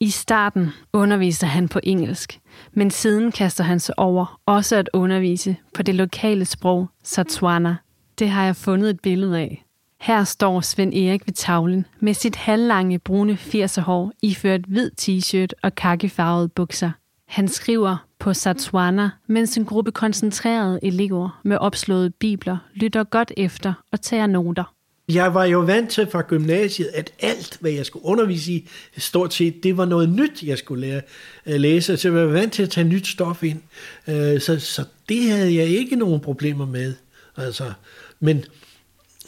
I 0.00 0.10
starten 0.10 0.70
underviser 0.92 1.46
han 1.46 1.68
på 1.68 1.80
engelsk, 1.82 2.40
men 2.72 2.90
siden 2.90 3.32
kaster 3.32 3.64
han 3.64 3.80
sig 3.80 3.98
over 3.98 4.40
også 4.46 4.76
at 4.76 4.90
undervise 4.92 5.56
på 5.74 5.82
det 5.82 5.94
lokale 5.94 6.44
sprog 6.44 6.88
Satswana. 7.04 7.76
Det 8.18 8.30
har 8.30 8.44
jeg 8.44 8.56
fundet 8.56 8.90
et 8.90 9.00
billede 9.00 9.38
af. 9.38 9.65
Her 10.06 10.24
står 10.24 10.60
Svend 10.60 10.94
Erik 10.94 11.26
ved 11.26 11.34
tavlen 11.34 11.86
med 12.00 12.14
sit 12.14 12.36
halvlange 12.36 12.98
brune 12.98 13.38
80'er 13.40 13.80
hår 13.80 14.12
iført 14.22 14.60
hvid 14.68 14.90
t-shirt 15.00 15.48
og 15.62 15.74
kakkefarvede 15.74 16.48
bukser. 16.48 16.90
Han 17.28 17.48
skriver 17.48 18.06
på 18.18 18.34
Satswana, 18.34 19.10
mens 19.26 19.56
en 19.56 19.64
gruppe 19.64 19.92
koncentrerede 19.92 20.80
elever 20.82 21.40
med 21.44 21.56
opslåede 21.56 22.10
bibler 22.10 22.56
lytter 22.74 23.04
godt 23.04 23.32
efter 23.36 23.72
og 23.92 24.00
tager 24.00 24.26
noter. 24.26 24.74
Jeg 25.08 25.34
var 25.34 25.44
jo 25.44 25.60
vant 25.60 25.90
til 25.90 26.06
fra 26.06 26.22
gymnasiet, 26.28 26.90
at 26.94 27.12
alt, 27.20 27.58
hvad 27.60 27.70
jeg 27.70 27.86
skulle 27.86 28.04
undervise 28.04 28.52
i, 28.52 28.68
stort 28.96 29.34
set, 29.34 29.62
det 29.62 29.76
var 29.76 29.84
noget 29.84 30.08
nyt, 30.08 30.42
jeg 30.42 30.58
skulle 30.58 30.86
lære 30.86 31.00
at 31.44 31.60
læse. 31.60 31.96
Så 31.96 32.08
jeg 32.08 32.26
var 32.26 32.32
vant 32.32 32.52
til 32.52 32.62
at 32.62 32.70
tage 32.70 32.88
nyt 32.88 33.06
stof 33.06 33.42
ind. 33.42 33.60
Øh, 34.08 34.40
så, 34.40 34.60
så 34.60 34.84
det 35.08 35.30
havde 35.30 35.54
jeg 35.54 35.66
ikke 35.66 35.96
nogen 35.96 36.20
problemer 36.20 36.66
med. 36.66 36.94
Altså, 37.36 37.72
men 38.20 38.44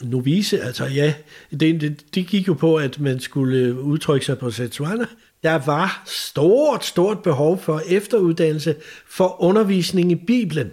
novice, 0.01 0.61
altså 0.61 0.85
ja, 0.85 1.13
det, 1.51 1.81
det, 1.81 2.15
det 2.15 2.27
gik 2.27 2.47
jo 2.47 2.53
på, 2.53 2.75
at 2.75 2.99
man 2.99 3.19
skulle 3.19 3.57
øh, 3.57 3.77
udtrykke 3.77 4.25
sig 4.25 4.37
på 4.37 4.51
Setswana. 4.51 5.05
Der 5.43 5.65
var 5.65 6.03
stort, 6.05 6.85
stort 6.85 7.23
behov 7.23 7.61
for 7.61 7.81
efteruddannelse 7.87 8.75
for 9.07 9.41
undervisning 9.43 10.11
i 10.11 10.15
Bibelen. 10.15 10.71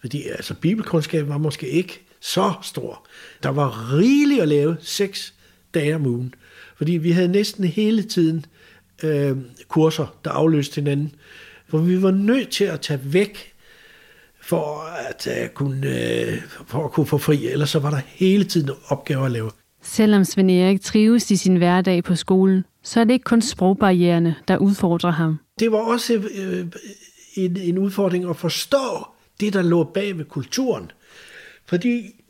Fordi 0.00 0.22
altså, 0.28 0.54
bibelkundskab 0.54 1.28
var 1.28 1.38
måske 1.38 1.68
ikke 1.68 2.00
så 2.20 2.52
stor. 2.62 3.06
Der 3.42 3.48
var 3.48 3.96
rigeligt 3.98 4.42
at 4.42 4.48
lave 4.48 4.76
seks 4.80 5.34
dage 5.74 5.94
om 5.94 6.06
ugen. 6.06 6.34
Fordi 6.76 6.92
vi 6.92 7.10
havde 7.10 7.28
næsten 7.28 7.64
hele 7.64 8.02
tiden 8.02 8.46
øh, 9.02 9.36
kurser, 9.68 10.16
der 10.24 10.30
afløste 10.30 10.74
hinanden. 10.74 11.14
Hvor 11.66 11.78
vi 11.78 12.02
var 12.02 12.10
nødt 12.10 12.48
til 12.48 12.64
at 12.64 12.80
tage 12.80 13.00
væk 13.04 13.53
for 14.44 14.80
at, 15.08 15.26
uh, 15.26 15.48
kunne, 15.54 15.88
uh, 15.88 16.66
for 16.66 16.84
at 16.84 16.92
kunne 16.92 17.06
få 17.06 17.18
fri. 17.18 17.46
Ellers 17.46 17.70
så 17.70 17.78
var 17.78 17.90
der 17.90 18.00
hele 18.06 18.44
tiden 18.44 18.70
opgaver 18.88 19.24
at 19.24 19.32
lave. 19.32 19.50
Selvom 19.82 20.24
Svend 20.24 20.50
Erik 20.50 20.80
trives 20.80 21.30
i 21.30 21.36
sin 21.36 21.56
hverdag 21.56 22.04
på 22.04 22.14
skolen, 22.14 22.64
så 22.82 23.00
er 23.00 23.04
det 23.04 23.12
ikke 23.12 23.24
kun 23.24 23.42
sprogbarriererne, 23.42 24.34
der 24.48 24.56
udfordrer 24.56 25.10
ham. 25.10 25.38
Det 25.58 25.72
var 25.72 25.78
også 25.78 26.14
øh, 26.14 26.66
en, 27.34 27.56
en 27.56 27.78
udfordring 27.78 28.30
at 28.30 28.36
forstå 28.36 29.06
det, 29.40 29.52
der 29.52 29.62
lå 29.62 29.84
bag 29.84 30.18
ved 30.18 30.24
kulturen. 30.24 30.90
Fordi 31.66 32.24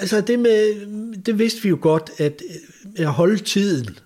altså 0.00 0.20
det, 0.20 0.38
med, 0.38 0.86
det 1.16 1.38
vidste 1.38 1.62
vi 1.62 1.68
jo 1.68 1.78
godt, 1.80 2.10
at, 2.18 2.42
at 2.96 3.06
holde 3.06 3.38
tiden 3.38 3.98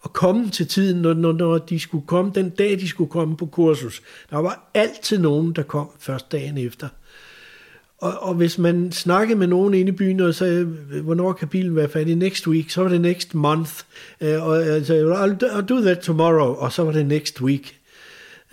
og 0.00 0.12
komme 0.12 0.50
til 0.50 0.66
tiden, 0.66 1.02
når, 1.02 1.14
når, 1.14 1.32
når 1.32 1.58
de 1.58 1.80
skulle 1.80 2.06
komme, 2.06 2.32
den 2.34 2.50
dag 2.50 2.70
de 2.80 2.88
skulle 2.88 3.10
komme 3.10 3.36
på 3.36 3.46
kursus. 3.46 4.02
Der 4.30 4.36
var 4.36 4.70
altid 4.74 5.18
nogen, 5.18 5.52
der 5.52 5.62
kom 5.62 5.90
først 5.98 6.32
dagen 6.32 6.58
efter. 6.58 6.88
Og, 7.98 8.22
og 8.22 8.34
hvis 8.34 8.58
man 8.58 8.92
snakkede 8.92 9.38
med 9.38 9.46
nogen 9.46 9.74
inde 9.74 9.92
i 9.92 9.94
byen 9.96 10.20
og 10.20 10.34
sagde, 10.34 10.64
hvornår 11.02 11.32
kan 11.32 11.48
bilen 11.48 11.76
være 11.76 11.88
færdig 11.88 12.16
next 12.16 12.46
week, 12.46 12.70
så 12.70 12.82
var 12.82 12.88
det 12.88 13.00
next 13.00 13.34
month. 13.34 13.72
Uh, 14.20 14.46
og 14.46 14.62
altså, 14.62 14.94
I'll, 14.94 15.38
do, 15.38 15.46
I'll 15.46 15.66
do 15.66 15.80
that 15.80 15.98
tomorrow, 15.98 16.54
og 16.54 16.72
så 16.72 16.84
var 16.84 16.92
det 16.92 17.06
next 17.06 17.40
week. 17.40 17.80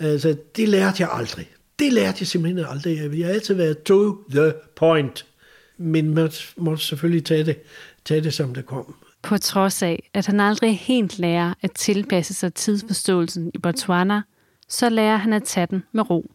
Øh, 0.00 0.20
så 0.20 0.36
det 0.56 0.68
lærte 0.68 1.02
jeg 1.02 1.08
aldrig. 1.12 1.50
Det 1.78 1.92
lærte 1.92 2.16
jeg 2.20 2.26
simpelthen 2.26 2.64
aldrig. 2.68 3.18
Jeg 3.18 3.26
har 3.26 3.34
altid 3.34 3.54
været 3.54 3.82
to 3.82 4.24
the 4.30 4.52
point. 4.76 5.26
Men 5.78 6.14
man 6.14 6.30
måtte 6.56 6.84
selvfølgelig 6.84 7.24
tage 7.24 7.44
det, 7.44 7.56
tage 8.04 8.20
det 8.20 8.34
som 8.34 8.54
det 8.54 8.66
kom. 8.66 8.94
På 9.22 9.38
trods 9.38 9.82
af, 9.82 10.10
at 10.14 10.26
han 10.26 10.40
aldrig 10.40 10.78
helt 10.78 11.18
lærer 11.18 11.54
at 11.62 11.72
tilpasse 11.72 12.34
sig 12.34 12.54
tidsforståelsen 12.54 13.50
i 13.54 13.58
Botswana, 13.58 14.22
så 14.68 14.88
lærer 14.88 15.16
han 15.16 15.32
at 15.32 15.42
tage 15.42 15.66
den 15.66 15.82
med 15.92 16.10
ro. 16.10 16.30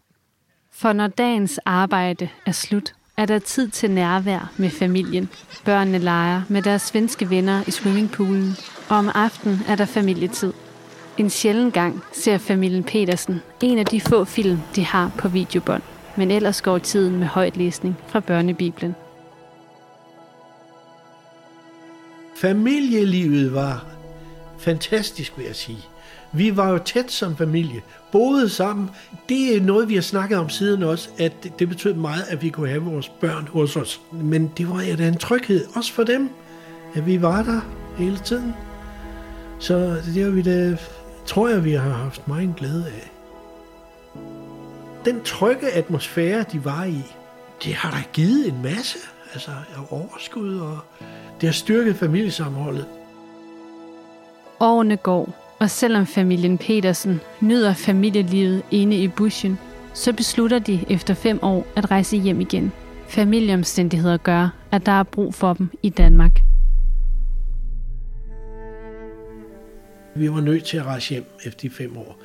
For 0.72 0.92
når 0.92 1.06
dagens 1.06 1.60
arbejde 1.64 2.28
er 2.46 2.52
slut, 2.52 2.94
er 3.16 3.26
der 3.26 3.38
tid 3.38 3.68
til 3.68 3.90
nærvær 3.90 4.52
med 4.56 4.70
familien. 4.70 5.28
Børnene 5.64 5.98
leger 5.98 6.42
med 6.48 6.62
deres 6.62 6.82
svenske 6.82 7.30
venner 7.30 7.64
i 7.66 7.70
swimmingpoolen, 7.70 8.56
og 8.88 8.96
om 8.96 9.10
aftenen 9.14 9.58
er 9.68 9.76
der 9.76 9.84
familietid. 9.84 10.52
En 11.18 11.30
sjælden 11.30 11.70
gang 11.70 12.02
ser 12.12 12.38
familien 12.38 12.84
Petersen 12.84 13.40
en 13.62 13.78
af 13.78 13.86
de 13.86 14.00
få 14.00 14.24
film, 14.24 14.58
de 14.76 14.84
har 14.84 15.12
på 15.18 15.28
videobånd. 15.28 15.82
Men 16.16 16.30
ellers 16.30 16.62
går 16.62 16.78
tiden 16.78 17.18
med 17.18 17.26
højtlæsning 17.26 17.96
fra 18.06 18.20
børnebiblen. 18.20 18.94
Familielivet 22.44 23.54
var 23.54 23.84
fantastisk, 24.58 25.38
vil 25.38 25.46
jeg 25.46 25.56
sige. 25.56 25.78
Vi 26.32 26.56
var 26.56 26.70
jo 26.70 26.78
tæt 26.78 27.10
som 27.12 27.36
familie, 27.36 27.82
boede 28.12 28.48
sammen. 28.48 28.90
Det 29.28 29.56
er 29.56 29.60
noget, 29.60 29.88
vi 29.88 29.94
har 29.94 30.02
snakket 30.02 30.38
om 30.38 30.48
siden 30.48 30.82
også, 30.82 31.08
at 31.18 31.32
det 31.58 31.68
betød 31.68 31.94
meget, 31.94 32.24
at 32.28 32.42
vi 32.42 32.48
kunne 32.48 32.68
have 32.68 32.82
vores 32.82 33.08
børn 33.08 33.46
hos 33.46 33.76
os. 33.76 34.00
Men 34.12 34.52
det 34.56 34.68
var 34.68 34.82
ja, 34.82 34.96
da 34.96 35.08
en 35.08 35.16
tryghed, 35.16 35.66
også 35.76 35.92
for 35.92 36.02
dem, 36.02 36.30
at 36.94 37.06
vi 37.06 37.22
var 37.22 37.42
der 37.42 37.60
hele 37.98 38.18
tiden. 38.18 38.54
Så 39.58 39.96
det 40.14 40.24
har 40.24 40.30
vi 40.30 40.42
da, 40.42 40.76
tror 41.26 41.48
jeg, 41.48 41.64
vi 41.64 41.72
har 41.72 41.90
haft 41.90 42.28
meget 42.28 42.54
glæde 42.56 42.86
af. 42.86 43.10
Den 45.04 45.22
trygge 45.22 45.70
atmosfære, 45.70 46.44
de 46.52 46.64
var 46.64 46.84
i, 46.84 47.02
det 47.64 47.74
har 47.74 47.90
da 47.90 48.02
givet 48.12 48.48
en 48.48 48.62
masse 48.62 48.98
altså, 49.32 49.50
overskud, 49.90 50.58
og 50.58 50.78
det 51.44 51.48
har 51.52 51.52
styrket 51.52 51.96
familiesamholdet. 51.96 52.86
Årene 54.60 54.96
går, 54.96 55.54
og 55.60 55.70
selvom 55.70 56.06
familien 56.06 56.58
Petersen 56.58 57.20
nyder 57.40 57.74
familielivet 57.74 58.62
inde 58.70 58.96
i 58.96 59.08
bushen, 59.08 59.58
så 59.94 60.12
beslutter 60.12 60.58
de 60.58 60.80
efter 60.90 61.14
fem 61.14 61.38
år 61.42 61.66
at 61.76 61.90
rejse 61.90 62.16
hjem 62.16 62.40
igen. 62.40 62.72
Familieomstændigheder 63.08 64.16
gør, 64.16 64.48
at 64.72 64.86
der 64.86 64.92
er 64.92 65.02
brug 65.02 65.34
for 65.34 65.54
dem 65.54 65.70
i 65.82 65.88
Danmark. 65.88 66.40
Vi 70.16 70.30
var 70.30 70.40
nødt 70.40 70.64
til 70.64 70.76
at 70.76 70.84
rejse 70.84 71.10
hjem 71.10 71.24
efter 71.44 71.60
de 71.60 71.70
fem 71.70 71.96
år. 71.96 72.18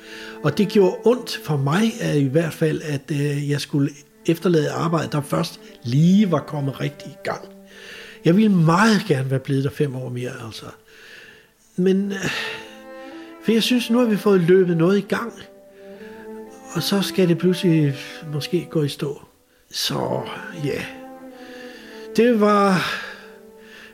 Og 0.44 0.58
det 0.58 0.68
gjorde 0.68 0.96
ondt 1.04 1.40
for 1.44 1.56
mig 1.56 1.82
i 2.16 2.28
hvert 2.28 2.52
fald, 2.52 2.82
at 2.82 3.10
øh, 3.10 3.50
jeg 3.50 3.60
skulle 3.60 3.90
efterlade 4.26 4.70
arbejde, 4.70 5.08
der 5.12 5.20
først 5.20 5.60
lige 5.84 6.30
var 6.30 6.40
kommet 6.40 6.80
rigtig 6.80 7.08
i 7.08 7.16
gang. 7.24 7.59
Jeg 8.24 8.36
ville 8.36 8.52
meget 8.52 9.04
gerne 9.08 9.30
være 9.30 9.40
blevet 9.40 9.64
der 9.64 9.70
fem 9.70 9.96
år 9.96 10.08
mere, 10.08 10.32
altså. 10.46 10.66
Men, 11.76 12.12
øh, 12.12 12.30
for 13.44 13.52
jeg 13.52 13.62
synes, 13.62 13.90
nu 13.90 13.98
har 13.98 14.06
vi 14.06 14.16
fået 14.16 14.40
løbet 14.40 14.76
noget 14.76 14.98
i 14.98 15.00
gang. 15.08 15.32
Og 16.74 16.82
så 16.82 17.02
skal 17.02 17.28
det 17.28 17.38
pludselig 17.38 17.96
måske 18.32 18.68
gå 18.70 18.82
i 18.82 18.88
stå. 18.88 19.22
Så 19.70 20.20
ja, 20.64 20.84
det 22.16 22.40
var 22.40 22.92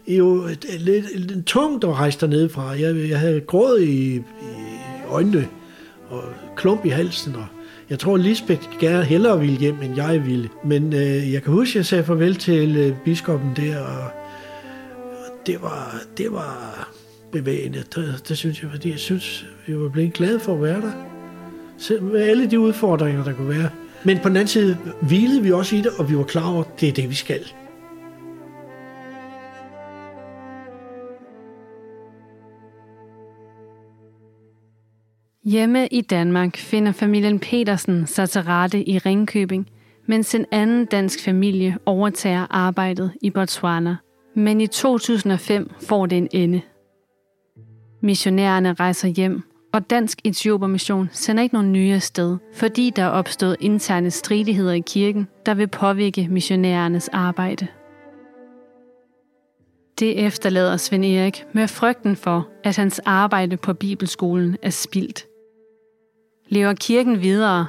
jo 0.08 0.48
lidt, 0.78 1.20
lidt 1.20 1.46
tungt 1.46 1.84
at 1.84 1.94
rejse 1.94 2.20
dernede 2.20 2.48
fra. 2.48 2.62
Jeg, 2.62 3.08
jeg 3.08 3.20
havde 3.20 3.40
gråd 3.40 3.80
i, 3.80 4.16
i 4.16 4.22
øjnene 5.08 5.48
og 6.08 6.24
klump 6.56 6.84
i 6.84 6.88
halsen. 6.88 7.34
Og 7.34 7.46
jeg 7.90 7.98
tror, 7.98 8.16
Lisbeth 8.16 8.62
gerne 8.80 9.04
hellere 9.04 9.40
ville 9.40 9.56
hjem, 9.56 9.82
end 9.82 9.96
jeg 9.96 10.26
ville. 10.26 10.48
Men 10.64 10.92
øh, 10.92 11.32
jeg 11.32 11.42
kan 11.42 11.52
huske, 11.52 11.70
at 11.70 11.76
jeg 11.76 11.86
sagde 11.86 12.04
farvel 12.04 12.34
til 12.34 12.76
øh, 12.76 12.96
biskoppen 13.04 13.52
der, 13.56 13.80
og, 13.80 14.04
og 15.02 15.46
det 15.46 15.62
var, 15.62 16.02
det 16.18 16.32
var 16.32 16.88
bevægende. 17.32 17.78
Det, 17.94 18.24
det 18.28 18.38
synes 18.38 18.62
jeg, 18.62 18.70
fordi 18.70 18.90
jeg 18.90 18.98
synes, 18.98 19.46
vi 19.66 19.78
var 19.78 19.88
blevet 19.88 20.12
glade 20.12 20.40
for 20.40 20.54
at 20.54 20.62
være 20.62 20.80
der. 20.80 20.92
Selv 21.78 22.02
med 22.02 22.20
alle 22.20 22.50
de 22.50 22.60
udfordringer, 22.60 23.24
der 23.24 23.32
kunne 23.32 23.48
være. 23.48 23.70
Men 24.04 24.18
på 24.18 24.28
den 24.28 24.36
anden 24.36 24.48
side 24.48 24.78
hvilede 25.02 25.42
vi 25.42 25.52
også 25.52 25.76
i 25.76 25.78
det, 25.78 25.90
og 25.98 26.10
vi 26.10 26.16
var 26.16 26.24
klar 26.24 26.52
over, 26.52 26.64
at 26.64 26.80
det 26.80 26.88
er 26.88 26.92
det, 26.92 27.10
vi 27.10 27.14
skal. 27.14 27.40
Hjemme 35.46 35.86
i 35.86 36.00
Danmark 36.00 36.56
finder 36.56 36.92
familien 36.92 37.38
Petersen 37.38 38.06
sig 38.06 38.30
til 38.30 38.42
rette 38.42 38.88
i 38.88 38.98
Ringkøbing, 38.98 39.70
mens 40.06 40.34
en 40.34 40.46
anden 40.52 40.86
dansk 40.86 41.24
familie 41.24 41.78
overtager 41.86 42.46
arbejdet 42.50 43.12
i 43.22 43.30
Botswana. 43.30 43.96
Men 44.34 44.60
i 44.60 44.66
2005 44.66 45.70
får 45.80 46.06
det 46.06 46.18
en 46.18 46.28
ende. 46.32 46.60
Missionærerne 48.00 48.72
rejser 48.72 49.08
hjem, 49.08 49.42
og 49.72 49.90
Dansk 49.90 50.18
Etiopermission 50.24 51.08
sender 51.12 51.42
ikke 51.42 51.54
nogen 51.54 51.72
nye 51.72 52.00
sted, 52.00 52.36
fordi 52.54 52.90
der 52.90 53.02
er 53.02 53.08
opstået 53.08 53.56
interne 53.60 54.10
stridigheder 54.10 54.72
i 54.72 54.82
kirken, 54.86 55.28
der 55.46 55.54
vil 55.54 55.68
påvirke 55.68 56.28
missionærernes 56.30 57.08
arbejde. 57.08 57.66
Det 59.98 60.26
efterlader 60.26 60.76
Svend 60.76 61.04
Erik 61.04 61.44
med 61.52 61.68
frygten 61.68 62.16
for, 62.16 62.48
at 62.64 62.76
hans 62.76 62.98
arbejde 62.98 63.56
på 63.56 63.74
Bibelskolen 63.74 64.56
er 64.62 64.70
spildt. 64.70 65.26
Lever 66.48 66.74
kirken 66.74 67.22
videre, 67.22 67.66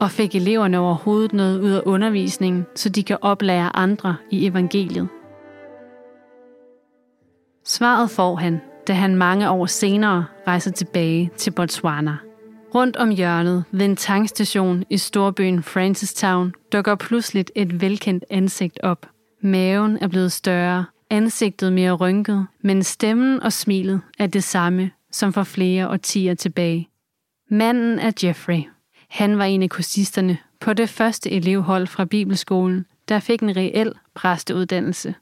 og 0.00 0.10
fik 0.10 0.34
eleverne 0.34 0.78
overhovedet 0.78 1.32
noget 1.32 1.60
ud 1.60 1.70
af 1.70 1.82
undervisningen, 1.86 2.66
så 2.74 2.88
de 2.88 3.02
kan 3.02 3.18
oplære 3.20 3.76
andre 3.76 4.16
i 4.30 4.46
evangeliet? 4.46 5.08
Svaret 7.64 8.10
får 8.10 8.36
han, 8.36 8.60
da 8.88 8.92
han 8.92 9.16
mange 9.16 9.50
år 9.50 9.66
senere 9.66 10.24
rejser 10.46 10.70
tilbage 10.70 11.30
til 11.36 11.50
Botswana. 11.50 12.16
Rundt 12.74 12.96
om 12.96 13.10
hjørnet 13.10 13.64
ved 13.70 13.84
en 13.84 13.96
tankstation 13.96 14.84
i 14.90 14.98
storbyen 14.98 15.62
Francistown 15.62 16.54
dukker 16.72 16.94
pludseligt 16.94 17.50
et 17.54 17.80
velkendt 17.80 18.24
ansigt 18.30 18.80
op. 18.82 19.06
Maven 19.42 19.98
er 20.00 20.08
blevet 20.08 20.32
større, 20.32 20.84
Ansigtet 21.10 21.72
mere 21.72 21.92
rynket, 21.92 22.46
men 22.62 22.82
stemmen 22.82 23.42
og 23.42 23.52
smilet 23.52 24.00
er 24.18 24.26
det 24.26 24.44
samme 24.44 24.90
som 25.12 25.32
for 25.32 25.42
flere 25.42 25.88
årtier 25.88 26.34
tilbage. 26.34 26.88
Manden 27.48 27.98
er 27.98 28.12
Jeffrey. 28.24 28.62
Han 29.08 29.38
var 29.38 29.44
en 29.44 29.62
af 29.62 29.70
kursisterne 29.70 30.38
på 30.60 30.72
det 30.72 30.88
første 30.88 31.30
elevhold 31.30 31.86
fra 31.86 32.04
Bibelskolen, 32.04 32.86
der 33.08 33.20
fik 33.20 33.42
en 33.42 33.56
reel 33.56 33.92
præsteuddannelse. 34.14 35.14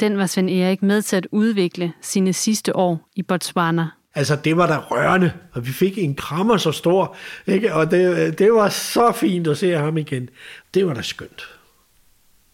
Den 0.00 0.18
var 0.18 0.26
Svend 0.26 0.50
Erik 0.50 0.82
med 0.82 1.02
til 1.02 1.16
at 1.16 1.26
udvikle 1.32 1.92
sine 2.00 2.32
sidste 2.32 2.76
år 2.76 3.08
i 3.16 3.22
Botswana. 3.22 3.86
Altså, 4.14 4.36
det 4.36 4.56
var 4.56 4.66
da 4.66 4.78
rørende, 4.78 5.32
og 5.52 5.66
vi 5.66 5.72
fik 5.72 5.98
en 5.98 6.14
krammer 6.14 6.56
så 6.56 6.72
stor, 6.72 7.16
ikke? 7.46 7.74
og 7.74 7.90
det, 7.90 8.38
det 8.38 8.52
var 8.52 8.68
så 8.68 9.12
fint 9.12 9.48
at 9.48 9.58
se 9.58 9.70
ham 9.70 9.98
igen. 9.98 10.28
Det 10.74 10.86
var 10.86 10.94
da 10.94 11.02
skønt. 11.02 11.42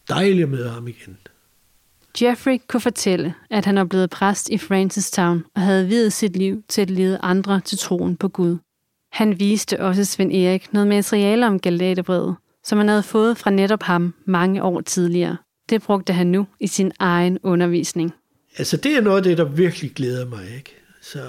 Dejligt 0.08 0.42
at 0.42 0.48
møde 0.48 0.70
ham 0.70 0.88
igen. 0.88 1.18
Jeffrey 2.22 2.58
kunne 2.68 2.80
fortælle, 2.80 3.34
at 3.50 3.64
han 3.64 3.76
var 3.76 3.84
blevet 3.84 4.10
præst 4.10 4.48
i 4.48 4.58
Francistown 4.58 5.44
og 5.54 5.62
havde 5.62 5.86
videt 5.86 6.12
sit 6.12 6.36
liv 6.36 6.62
til 6.68 6.82
at 6.82 6.90
lede 6.90 7.18
andre 7.22 7.60
til 7.60 7.78
troen 7.78 8.16
på 8.16 8.28
Gud. 8.28 8.58
Han 9.12 9.40
viste 9.40 9.80
også 9.80 10.04
Svend 10.04 10.32
Erik 10.32 10.72
noget 10.72 10.88
materiale 10.88 11.46
om 11.46 11.60
Galaterbrevet, 11.60 12.36
som 12.64 12.78
han 12.78 12.88
havde 12.88 13.02
fået 13.02 13.38
fra 13.38 13.50
netop 13.50 13.82
ham 13.82 14.14
mange 14.24 14.62
år 14.62 14.80
tidligere. 14.80 15.36
Det 15.70 15.82
brugte 15.82 16.12
han 16.12 16.26
nu 16.26 16.46
i 16.60 16.66
sin 16.66 16.92
egen 16.98 17.38
undervisning. 17.42 18.12
Altså, 18.58 18.76
det 18.76 18.96
er 18.96 19.00
noget 19.00 19.16
af 19.16 19.22
det, 19.22 19.38
der 19.38 19.44
virkelig 19.44 19.92
glæder 19.94 20.26
mig, 20.26 20.44
ikke? 20.56 20.74
Så 21.00 21.20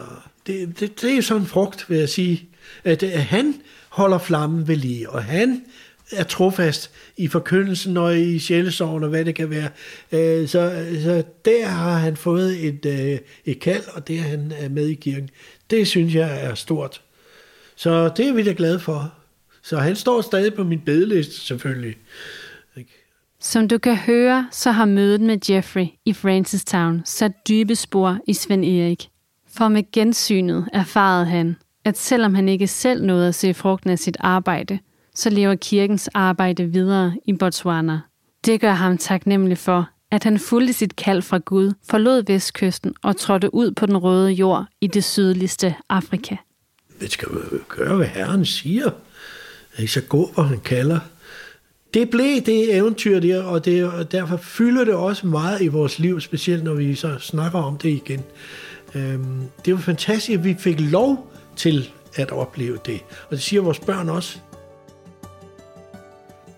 det, 0.47 0.79
det, 0.79 1.01
det 1.01 1.11
er 1.11 1.15
jo 1.15 1.21
sådan 1.21 1.41
en 1.41 1.47
frugt, 1.47 1.89
vil 1.89 1.97
jeg 1.97 2.09
sige, 2.09 2.49
at, 2.83 3.03
at 3.03 3.23
han 3.23 3.55
holder 3.89 4.17
flammen 4.17 4.67
ved 4.67 4.75
lige, 4.75 5.09
og 5.09 5.23
han 5.23 5.61
er 6.11 6.23
trofast 6.23 6.91
i 7.17 7.27
forkyndelsen 7.27 7.97
og 7.97 8.19
i 8.19 8.39
sjælesorgen 8.39 9.03
og 9.03 9.09
hvad 9.09 9.25
det 9.25 9.35
kan 9.35 9.49
være. 9.49 9.69
Øh, 10.11 10.47
så, 10.47 10.85
så 11.03 11.23
der 11.45 11.65
har 11.65 11.97
han 11.97 12.17
fået 12.17 12.65
et, 12.65 12.85
øh, 12.85 13.19
et 13.45 13.59
kald, 13.59 13.83
og 13.93 14.07
det 14.07 14.17
er 14.17 14.21
han 14.21 14.53
er 14.57 14.69
med 14.69 14.87
i 14.87 14.93
kirken. 14.93 15.29
Det 15.69 15.87
synes 15.87 16.15
jeg 16.15 16.43
er 16.43 16.55
stort. 16.55 17.01
Så 17.79 18.09
det 18.17 18.27
er 18.27 18.33
vi 18.33 18.43
da 18.43 18.53
glade 18.57 18.79
for. 18.79 19.13
Så 19.63 19.77
han 19.77 19.95
står 19.95 20.21
stadig 20.21 20.53
på 20.53 20.63
min 20.63 20.79
bedeliste, 20.79 21.35
selvfølgelig. 21.35 21.95
Som 23.41 23.67
du 23.67 23.77
kan 23.77 23.95
høre, 23.95 24.47
så 24.51 24.71
har 24.71 24.85
mødet 24.85 25.21
med 25.21 25.49
Jeffrey 25.49 25.87
i 26.05 26.13
Francistown 26.13 27.01
sat 27.05 27.31
dybe 27.47 27.75
spor 27.75 28.17
i 28.27 28.33
Svend 28.33 28.65
Erik. 28.65 29.09
For 29.53 29.67
med 29.67 29.91
gensynet 29.91 30.69
erfarede 30.73 31.25
han, 31.25 31.55
at 31.85 31.97
selvom 31.97 32.35
han 32.35 32.49
ikke 32.49 32.67
selv 32.67 33.05
nåede 33.05 33.27
at 33.27 33.35
se 33.35 33.53
frugten 33.53 33.89
af 33.89 33.99
sit 33.99 34.17
arbejde, 34.19 34.79
så 35.15 35.29
lever 35.29 35.55
kirkens 35.55 36.07
arbejde 36.07 36.65
videre 36.65 37.13
i 37.25 37.33
Botswana. 37.33 37.99
Det 38.45 38.61
gør 38.61 38.73
ham 38.73 38.97
taknemmelig 38.97 39.57
for, 39.57 39.89
at 40.11 40.23
han 40.23 40.39
fulgte 40.39 40.73
sit 40.73 40.95
kald 40.95 41.21
fra 41.21 41.37
Gud, 41.37 41.73
forlod 41.89 42.23
vestkysten 42.27 42.93
og 43.03 43.17
trådte 43.17 43.53
ud 43.53 43.71
på 43.71 43.85
den 43.85 43.97
røde 43.97 44.31
jord 44.31 44.65
i 44.81 44.87
det 44.87 45.03
sydligste 45.03 45.75
Afrika 45.89 46.35
man 47.01 47.09
skal 47.09 47.27
gøre, 47.67 47.95
hvad 47.95 48.07
Herren 48.07 48.45
siger. 48.45 48.89
Ikke 49.79 49.91
så 49.91 50.01
gå, 50.01 50.31
hvor 50.33 50.43
han 50.43 50.59
kalder. 50.59 50.99
Det 51.93 52.09
blev 52.09 52.41
det 52.45 52.75
eventyr 52.75 53.19
der, 53.19 53.43
og, 53.43 53.65
det, 53.65 53.85
og 53.85 54.11
derfor 54.11 54.37
fylder 54.37 54.85
det 54.85 54.93
også 54.93 55.27
meget 55.27 55.61
i 55.61 55.67
vores 55.67 55.99
liv, 55.99 56.21
specielt 56.21 56.63
når 56.63 56.73
vi 56.73 56.95
så 56.95 57.19
snakker 57.19 57.59
om 57.59 57.77
det 57.77 57.89
igen. 57.89 58.23
Øhm, 58.95 59.41
det 59.65 59.73
var 59.73 59.79
fantastisk, 59.79 60.39
at 60.39 60.43
vi 60.43 60.55
fik 60.59 60.79
lov 60.79 61.33
til 61.55 61.89
at 62.15 62.31
opleve 62.31 62.77
det. 62.85 62.99
Og 63.23 63.31
det 63.31 63.41
siger 63.41 63.61
vores 63.61 63.79
børn 63.79 64.09
også. 64.09 64.37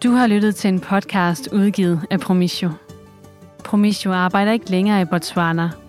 Du 0.04 0.12
har 0.12 0.28
lyttet 0.28 0.56
til 0.56 0.68
en 0.68 0.80
podcast 0.80 1.50
udgivet 1.52 2.02
af 2.10 2.20
Promisio. 2.20 2.72
Promisio 3.64 4.12
arbejder 4.12 4.52
ikke 4.52 4.70
længere 4.72 5.02
i 5.02 5.06
Botswana. 5.06 5.81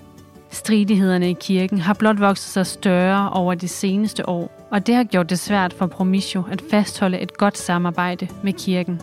Stridighederne 0.52 1.30
i 1.30 1.36
kirken 1.40 1.78
har 1.78 1.94
blot 1.94 2.20
vokset 2.20 2.52
sig 2.52 2.66
større 2.66 3.30
over 3.30 3.54
de 3.54 3.68
seneste 3.68 4.28
år, 4.28 4.68
og 4.70 4.86
det 4.86 4.94
har 4.94 5.04
gjort 5.04 5.30
det 5.30 5.38
svært 5.38 5.72
for 5.72 5.86
Promisio 5.86 6.42
at 6.50 6.62
fastholde 6.70 7.18
et 7.18 7.36
godt 7.38 7.58
samarbejde 7.58 8.28
med 8.42 8.52
kirken. 8.52 9.00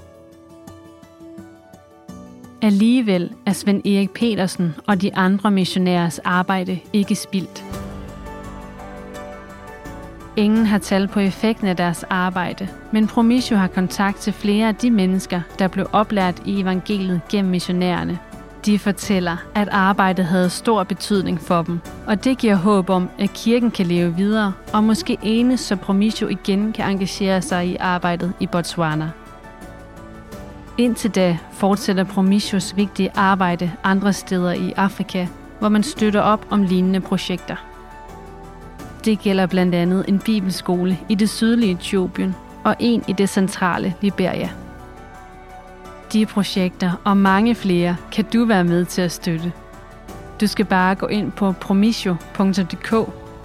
Alligevel 2.62 3.32
er 3.46 3.54
Svend 3.54 3.86
Erik 3.86 4.10
Petersen 4.10 4.76
og 4.88 5.02
de 5.02 5.16
andre 5.16 5.52
missionærers 5.52 6.20
arbejde 6.20 6.80
ikke 6.94 7.16
spildt. 7.16 7.66
Ingen 10.36 10.66
har 10.66 10.78
tal 10.78 11.08
på 11.08 11.20
effekten 11.20 11.68
af 11.68 11.76
deres 11.76 12.04
arbejde, 12.04 12.68
men 12.92 13.08
Promisio 13.08 13.58
har 13.58 13.68
kontakt 13.68 14.18
til 14.18 14.34
flere 14.34 14.68
af 14.68 14.76
de 14.76 14.92
mennesker, 14.92 15.42
der 15.60 15.68
blev 15.68 15.88
oplært 15.94 16.42
i 16.46 16.62
evangeliet 16.62 17.22
gennem 17.30 17.52
missionærerne. 17.52 18.20
De 18.70 18.80
fortæller, 18.80 19.38
at 19.56 19.70
arbejdet 19.72 20.26
havde 20.26 20.50
stor 20.50 20.84
betydning 20.84 21.42
for 21.42 21.62
dem, 21.62 21.80
og 22.08 22.24
det 22.24 22.38
giver 22.38 22.56
håb 22.56 22.90
om, 22.90 23.10
at 23.20 23.34
kirken 23.34 23.72
kan 23.72 23.86
leve 23.86 24.16
videre, 24.16 24.54
og 24.74 24.84
måske 24.84 25.18
enes, 25.22 25.60
så 25.60 25.76
Promisio 25.76 26.28
igen 26.28 26.74
kan 26.74 26.92
engagere 26.92 27.42
sig 27.42 27.68
i 27.68 27.76
arbejdet 27.76 28.34
i 28.40 28.48
Botswana. 28.48 29.10
Indtil 30.78 31.16
da 31.16 31.38
fortsætter 31.52 32.04
Promisios 32.04 32.76
vigtige 32.76 33.12
arbejde 33.16 33.72
andre 33.84 34.14
steder 34.14 34.52
i 34.52 34.74
Afrika, 34.76 35.28
hvor 35.60 35.70
man 35.70 35.84
støtter 35.84 36.22
op 36.22 36.46
om 36.50 36.64
lignende 36.64 37.00
projekter. 37.00 37.56
Det 39.06 39.20
gælder 39.20 39.46
blandt 39.46 39.76
andet 39.76 40.06
en 40.08 40.20
bibelskole 40.20 41.00
i 41.10 41.16
det 41.16 41.30
sydlige 41.30 41.72
Etiopien 41.72 42.36
og 42.64 42.76
en 42.80 43.04
i 43.08 43.14
det 43.14 43.30
centrale 43.30 43.96
Liberia. 44.02 44.50
De 46.14 46.26
projekter 46.26 46.92
og 47.04 47.18
mange 47.18 47.56
flere 47.56 47.96
kan 48.12 48.26
du 48.34 48.46
være 48.46 48.64
med 48.64 48.86
til 48.86 49.02
at 49.02 49.12
støtte. 49.12 49.52
Du 50.42 50.48
skal 50.48 50.66
bare 50.66 50.96
gå 50.96 51.08
ind 51.08 51.32
på 51.32 51.52
promisio.dk 51.52 52.94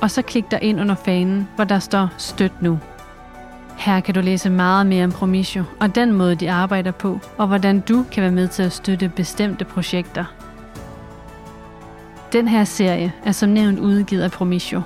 og 0.01 0.11
så 0.11 0.23
klik 0.23 0.51
dig 0.51 0.63
ind 0.63 0.81
under 0.81 0.95
fanen, 0.95 1.49
hvor 1.55 1.65
der 1.65 1.79
står 1.79 2.09
Støt 2.19 2.63
nu. 2.63 2.79
Her 3.77 4.01
kan 4.01 4.15
du 4.15 4.21
læse 4.21 4.51
meget 4.51 4.87
mere 4.87 5.05
om 5.05 5.13
Promisio 5.13 5.65
og 5.81 5.95
den 5.95 6.13
måde, 6.13 6.35
de 6.35 6.51
arbejder 6.51 6.91
på, 6.91 7.21
og 7.39 7.47
hvordan 7.47 7.81
du 7.81 8.05
kan 8.13 8.23
være 8.23 8.33
med 8.33 8.49
til 8.49 8.63
at 8.63 8.73
støtte 8.73 9.09
bestemte 9.09 9.65
projekter. 9.65 10.25
Den 12.33 12.49
her 12.49 12.65
serie 12.65 13.13
er 13.25 13.33
som 13.33 13.49
nævnt 13.49 13.79
udgivet 13.79 14.23
af 14.23 14.31
Promisio. 14.31 14.83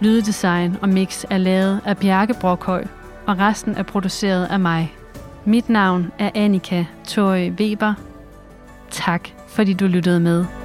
Lyddesign 0.00 0.76
og 0.82 0.88
mix 0.88 1.24
er 1.30 1.38
lavet 1.38 1.80
af 1.84 1.98
Bjarke 1.98 2.34
Brokhøj, 2.40 2.84
og 3.26 3.38
resten 3.38 3.74
er 3.74 3.82
produceret 3.82 4.46
af 4.46 4.60
mig. 4.60 4.94
Mit 5.46 5.68
navn 5.68 6.12
er 6.18 6.30
Annika 6.34 6.84
Tøj 7.06 7.48
Weber. 7.48 7.94
Tak 8.90 9.28
fordi 9.48 9.72
du 9.72 9.86
lyttede 9.86 10.20
med. 10.20 10.63